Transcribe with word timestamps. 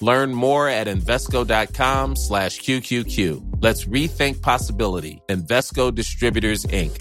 Learn 0.00 0.34
more 0.34 0.68
at 0.68 0.86
Invesco.com 0.86 2.16
slash 2.16 2.60
QQQ. 2.60 3.62
Let's 3.62 3.84
rethink 3.84 4.40
possibility. 4.40 5.20
Invesco 5.28 5.94
Distributors, 5.94 6.64
Inc. 6.64 6.98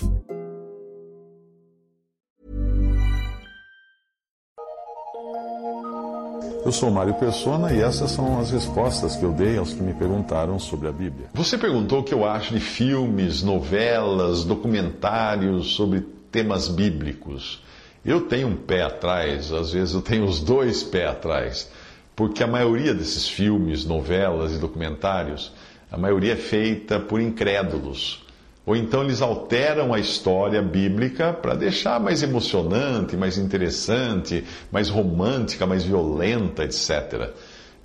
Eu 6.66 6.74
sou 6.74 6.92
Mário 6.92 7.14
Persona 7.16 7.74
e 7.74 7.82
essas 7.82 8.12
são 8.12 8.40
as 8.40 8.52
respostas 8.52 9.16
que 9.16 9.24
eu 9.24 9.32
dei 9.32 9.58
aos 9.58 9.74
que 9.74 9.82
me 9.82 9.94
perguntaram 9.94 10.60
sobre 10.60 10.88
a 10.88 10.92
Bíblia. 10.92 11.30
Você 11.34 11.58
perguntou 11.58 12.02
o 12.02 12.04
que 12.04 12.14
eu 12.14 12.24
acho 12.26 12.54
de 12.54 12.60
filmes, 12.60 13.42
novelas, 13.42 14.44
documentários 14.44 15.74
sobre 15.74 16.02
temas 16.30 16.68
bíblicos. 16.68 17.64
Eu 18.06 18.28
tenho 18.28 18.50
um 18.50 18.56
pé 18.56 18.84
atrás, 18.84 19.52
às 19.52 19.72
vezes 19.72 19.96
eu 19.96 20.02
tenho 20.02 20.26
os 20.26 20.42
dois 20.42 20.84
pés 20.84 21.10
atrás, 21.10 21.72
porque 22.20 22.44
a 22.44 22.48
maioria 22.48 22.94
desses 22.94 23.30
filmes, 23.30 23.86
novelas 23.86 24.52
e 24.52 24.58
documentários, 24.58 25.54
a 25.90 25.98
maioria 25.98 26.34
é 26.34 26.36
feita 26.36 27.00
por 27.00 27.22
incrédulos. 27.22 28.26
Ou 28.66 28.76
então 28.76 29.04
eles 29.06 29.22
alteram 29.22 29.94
a 29.94 30.00
história 30.00 30.62
bíblica 30.62 31.32
para 31.32 31.56
deixar 31.56 31.98
mais 31.98 32.22
emocionante, 32.22 33.16
mais 33.16 33.38
interessante, 33.38 34.44
mais 34.70 34.90
romântica, 34.90 35.66
mais 35.66 35.86
violenta, 35.86 36.66
etc. 36.66 37.32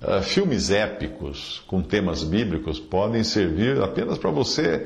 Uh, 0.01 0.21
filmes 0.21 0.69
épicos 0.69 1.63
com 1.65 1.81
temas 1.81 2.21
bíblicos 2.21 2.77
podem 2.77 3.23
servir 3.23 3.81
apenas 3.81 4.17
para 4.17 4.31
você 4.31 4.85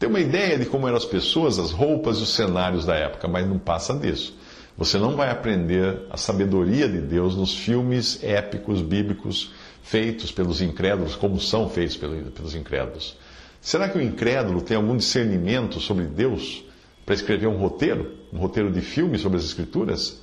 ter 0.00 0.08
uma 0.08 0.18
ideia 0.18 0.58
de 0.58 0.66
como 0.66 0.88
eram 0.88 0.96
as 0.96 1.04
pessoas, 1.04 1.60
as 1.60 1.70
roupas 1.70 2.18
e 2.18 2.24
os 2.24 2.34
cenários 2.34 2.84
da 2.84 2.96
época, 2.96 3.28
mas 3.28 3.46
não 3.46 3.56
passa 3.56 3.94
disso. 3.94 4.36
Você 4.80 4.96
não 4.96 5.14
vai 5.14 5.28
aprender 5.28 6.06
a 6.08 6.16
sabedoria 6.16 6.88
de 6.88 7.02
Deus 7.02 7.36
nos 7.36 7.54
filmes 7.54 8.18
épicos 8.24 8.80
bíblicos 8.80 9.52
feitos 9.82 10.32
pelos 10.32 10.62
incrédulos, 10.62 11.14
como 11.14 11.38
são 11.38 11.68
feitos 11.68 11.98
pelos 11.98 12.54
incrédulos. 12.54 13.14
Será 13.60 13.90
que 13.90 13.98
o 13.98 14.00
incrédulo 14.00 14.62
tem 14.62 14.78
algum 14.78 14.96
discernimento 14.96 15.78
sobre 15.80 16.06
Deus 16.06 16.64
para 17.04 17.14
escrever 17.14 17.46
um 17.46 17.58
roteiro, 17.58 18.14
um 18.32 18.38
roteiro 18.38 18.72
de 18.72 18.80
filme 18.80 19.18
sobre 19.18 19.36
as 19.36 19.44
Escrituras? 19.44 20.18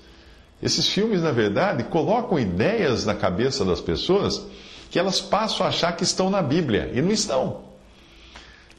Esses 0.60 0.90
filmes, 0.90 1.22
na 1.22 1.32
verdade, 1.32 1.84
colocam 1.84 2.40
ideias 2.40 3.06
na 3.06 3.14
cabeça 3.14 3.64
das 3.64 3.80
pessoas 3.80 4.44
que 4.90 4.98
elas 4.98 5.22
passam 5.22 5.68
a 5.68 5.70
achar 5.70 5.96
que 5.96 6.04
estão 6.04 6.32
na 6.32 6.42
Bíblia 6.42 6.90
e 6.96 7.00
não 7.00 7.12
estão. 7.12 7.67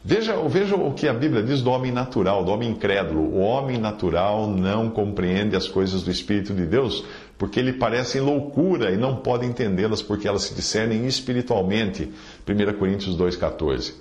Veja, 0.04 0.36
veja 0.48 0.77
o 0.77 0.94
que 0.94 1.08
a 1.08 1.12
Bíblia 1.12 1.42
diz 1.42 1.60
do 1.60 1.70
homem 1.70 1.91
natural, 1.91 2.44
do 2.44 2.52
homem 2.52 2.70
incrédulo. 2.70 3.20
O 3.20 3.41
homem 3.41 3.78
natural 3.78 4.46
não 4.46 4.88
compreende 4.88 5.56
as 5.56 5.66
coisas 5.66 6.02
do 6.02 6.10
Espírito 6.10 6.55
de 6.55 6.66
Deus, 6.66 7.05
porque 7.36 7.60
lhe 7.60 7.72
parecem 7.72 8.20
loucura 8.20 8.92
e 8.92 8.96
não 8.96 9.16
pode 9.16 9.44
entendê-las 9.44 10.00
porque 10.00 10.28
elas 10.28 10.42
se 10.42 10.55
discernem 10.55 11.06
espiritualmente. 11.06 12.10
1 12.48 12.78
Coríntios 12.78 13.16
2,14. 13.16 13.94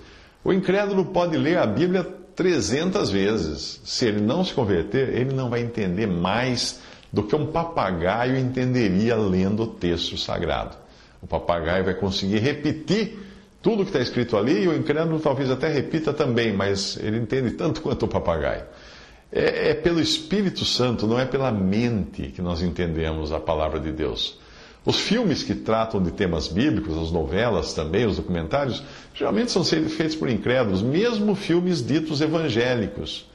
O 0.44 0.54
incrédulo 0.54 1.06
pode 1.06 1.36
ler 1.36 1.58
a 1.58 1.66
Bíblia 1.66 2.04
300 2.36 3.10
vezes. 3.10 3.82
Se 3.84 4.06
ele 4.06 4.22
não 4.22 4.46
se 4.46 4.54
converter, 4.54 5.10
ele 5.10 5.34
não 5.34 5.50
vai 5.50 5.62
entender 5.62 6.06
mais 6.06 6.80
do 7.12 7.24
que 7.24 7.36
um 7.36 7.48
papagaio 7.48 8.38
entenderia 8.38 9.16
lendo 9.16 9.64
o 9.64 9.68
texto 9.68 10.18
sagrado. 10.18 10.78
O 11.22 11.28
papagaio 11.28 11.84
vai 11.84 11.96
conseguir 11.96 12.38
repetir 12.38 13.20
tudo 13.62 13.84
que 13.84 13.90
está 13.90 14.00
escrito 14.00 14.38
ali, 14.38 14.68
o 14.68 14.76
incrédulo 14.76 15.20
talvez 15.20 15.50
até 15.50 15.68
repita 15.68 16.14
também, 16.14 16.54
mas 16.54 16.98
ele 17.02 17.18
entende 17.18 17.52
tanto 17.52 17.82
quanto 17.82 18.04
o 18.06 18.08
papagaio. 18.08 18.64
É, 19.32 19.72
é, 19.72 19.74
pelo 19.74 20.00
Espírito 20.00 20.64
Santo, 20.64 21.06
não 21.06 21.20
é 21.20 21.26
pela 21.26 21.52
mente 21.52 22.28
que 22.28 22.42
nós 22.42 22.62
entendemos 22.62 23.32
a 23.32 23.40
palavra 23.40 23.80
de 23.80 23.92
Deus. 23.92 24.40
Os 24.86 25.00
filmes 25.00 25.44
que 25.44 25.54
tratam 25.54 26.02
de 26.02 26.12
temas 26.12 26.48
bíblicos, 26.48 26.98
as 26.98 27.12
novelas 27.12 27.74
também, 27.74 28.06
os 28.06 28.16
documentários, 28.16 28.82
geralmente 29.14 29.52
são 29.52 29.66
feitos 29.66 30.16
por 30.16 30.30
incrédulos, 30.30 30.82
mesmo 30.82 31.36
filmes 31.36 31.86
ditos 31.86 32.22
evangélicos 32.22 33.26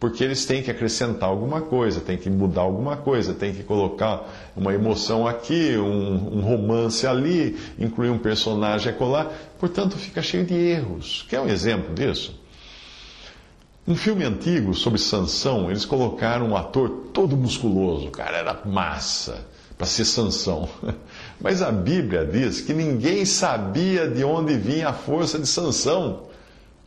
porque 0.00 0.22
eles 0.22 0.46
têm 0.46 0.62
que 0.62 0.70
acrescentar 0.70 1.28
alguma 1.28 1.60
coisa, 1.60 2.00
têm 2.00 2.16
que 2.16 2.30
mudar 2.30 2.62
alguma 2.62 2.96
coisa, 2.96 3.34
têm 3.34 3.52
que 3.52 3.64
colocar 3.64 4.52
uma 4.56 4.72
emoção 4.72 5.26
aqui, 5.26 5.76
um, 5.76 6.38
um 6.38 6.40
romance 6.40 7.06
ali, 7.06 7.58
incluir 7.78 8.10
um 8.10 8.18
personagem 8.18 8.92
acolá. 8.92 9.30
Portanto, 9.58 9.96
fica 9.96 10.22
cheio 10.22 10.44
de 10.44 10.54
erros. 10.54 11.26
Quer 11.28 11.40
um 11.40 11.48
exemplo 11.48 11.94
disso? 11.94 12.38
Um 13.88 13.96
filme 13.96 14.22
antigo 14.22 14.74
sobre 14.74 15.00
Sansão, 15.00 15.70
eles 15.70 15.84
colocaram 15.84 16.50
um 16.50 16.56
ator 16.56 17.08
todo 17.12 17.36
musculoso, 17.36 18.10
cara 18.10 18.36
era 18.36 18.60
massa, 18.66 19.46
para 19.76 19.86
ser 19.86 20.04
Sansão. 20.04 20.68
Mas 21.40 21.62
a 21.62 21.72
Bíblia 21.72 22.24
diz 22.24 22.60
que 22.60 22.74
ninguém 22.74 23.24
sabia 23.24 24.06
de 24.06 24.22
onde 24.22 24.56
vinha 24.58 24.90
a 24.90 24.92
força 24.92 25.38
de 25.38 25.46
Sansão. 25.46 26.28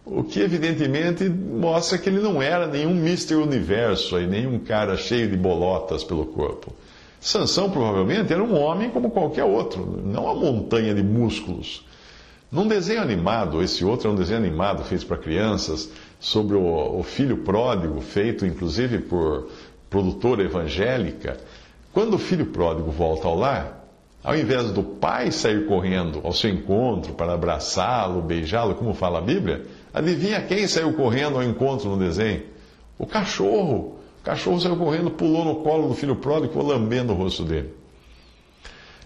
O 0.05 0.23
que 0.23 0.39
evidentemente 0.39 1.29
mostra 1.29 1.97
que 1.97 2.09
ele 2.09 2.19
não 2.19 2.41
era 2.41 2.65
nenhum 2.65 2.91
Mr. 2.91 3.35
Universo, 3.35 4.15
aí, 4.15 4.25
nenhum 4.25 4.57
cara 4.59 4.97
cheio 4.97 5.29
de 5.29 5.37
bolotas 5.37 6.03
pelo 6.03 6.25
corpo. 6.25 6.73
Sansão 7.19 7.69
provavelmente 7.69 8.33
era 8.33 8.43
um 8.43 8.59
homem 8.59 8.89
como 8.89 9.11
qualquer 9.11 9.43
outro, 9.43 10.01
não 10.03 10.23
uma 10.23 10.33
montanha 10.33 10.93
de 10.93 11.03
músculos. 11.03 11.85
Num 12.51 12.67
desenho 12.67 13.01
animado, 13.01 13.61
esse 13.61 13.85
outro 13.85 14.09
é 14.09 14.11
um 14.11 14.15
desenho 14.15 14.39
animado 14.39 14.83
feito 14.83 15.05
para 15.05 15.17
crianças, 15.17 15.89
sobre 16.19 16.55
o, 16.55 16.99
o 16.99 17.03
filho 17.03 17.37
pródigo, 17.37 18.01
feito 18.01 18.45
inclusive 18.45 18.99
por 18.99 19.49
produtora 19.89 20.43
evangélica. 20.43 21.37
Quando 21.93 22.15
o 22.15 22.19
filho 22.19 22.47
pródigo 22.47 22.89
volta 22.89 23.27
ao 23.27 23.37
lar, 23.37 23.87
ao 24.23 24.35
invés 24.35 24.71
do 24.71 24.83
pai 24.83 25.31
sair 25.31 25.65
correndo 25.65 26.21
ao 26.23 26.33
seu 26.33 26.49
encontro 26.49 27.13
para 27.13 27.33
abraçá-lo, 27.33 28.21
beijá-lo, 28.21 28.75
como 28.75 28.93
fala 28.93 29.19
a 29.19 29.21
Bíblia, 29.21 29.65
Adivinha 29.93 30.41
quem 30.41 30.67
saiu 30.67 30.93
correndo 30.93 31.35
ao 31.35 31.43
encontro 31.43 31.89
no 31.89 31.97
desenho? 31.97 32.43
O 32.97 33.05
cachorro. 33.05 33.99
O 34.21 34.23
cachorro 34.23 34.59
saiu 34.59 34.77
correndo, 34.77 35.11
pulou 35.11 35.43
no 35.43 35.55
colo 35.55 35.87
do 35.87 35.95
filho 35.95 36.15
pródigo 36.15 36.53
ficou 36.53 36.65
lambendo 36.65 37.11
o 37.11 37.15
rosto 37.15 37.43
dele. 37.43 37.73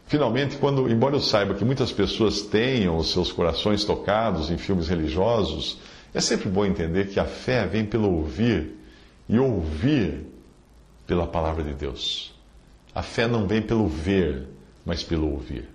Finalmente, 0.07 0.57
quando, 0.57 0.89
embora 0.89 1.15
eu 1.15 1.19
saiba 1.19 1.55
que 1.55 1.65
muitas 1.65 1.91
pessoas 1.91 2.41
tenham 2.41 2.97
os 2.97 3.11
seus 3.11 3.31
corações 3.31 3.83
tocados 3.83 4.51
em 4.51 4.57
filmes 4.57 4.87
religiosos, 4.87 5.79
é 6.13 6.21
sempre 6.21 6.47
bom 6.47 6.65
entender 6.65 7.07
que 7.07 7.19
a 7.19 7.25
fé 7.25 7.65
vem 7.65 7.85
pelo 7.85 8.11
ouvir 8.13 8.75
e 9.27 9.39
ouvir 9.39 10.27
pela 11.07 11.25
palavra 11.25 11.63
de 11.63 11.73
Deus. 11.73 12.33
A 12.93 13.01
fé 13.01 13.27
não 13.27 13.47
vem 13.47 13.61
pelo 13.61 13.87
ver, 13.87 14.47
mas 14.85 15.01
pelo 15.03 15.31
ouvir. 15.31 15.74